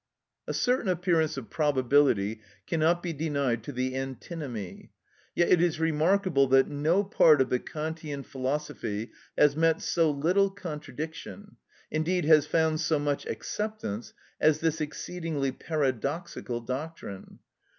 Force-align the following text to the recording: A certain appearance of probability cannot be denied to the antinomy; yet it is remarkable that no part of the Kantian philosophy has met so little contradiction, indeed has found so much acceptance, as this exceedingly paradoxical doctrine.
A 0.47 0.53
certain 0.55 0.87
appearance 0.89 1.37
of 1.37 1.51
probability 1.51 2.41
cannot 2.65 3.03
be 3.03 3.13
denied 3.13 3.61
to 3.65 3.71
the 3.71 3.95
antinomy; 3.95 4.89
yet 5.35 5.49
it 5.51 5.61
is 5.61 5.79
remarkable 5.79 6.47
that 6.47 6.67
no 6.67 7.03
part 7.03 7.39
of 7.39 7.51
the 7.51 7.59
Kantian 7.59 8.23
philosophy 8.25 9.11
has 9.37 9.55
met 9.55 9.79
so 9.79 10.09
little 10.09 10.49
contradiction, 10.49 11.57
indeed 11.91 12.25
has 12.25 12.47
found 12.47 12.79
so 12.81 12.97
much 12.97 13.27
acceptance, 13.27 14.13
as 14.39 14.59
this 14.59 14.81
exceedingly 14.81 15.51
paradoxical 15.51 16.61
doctrine. 16.61 17.37